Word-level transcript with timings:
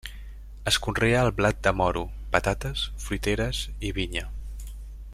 Es 0.71 0.77
conrea 0.85 1.19
el 1.25 1.29
blat 1.41 1.59
de 1.67 1.73
moro, 1.81 2.03
patates, 2.37 2.87
fruiteres 3.05 3.61
i 3.91 3.93
vinya. 4.01 4.29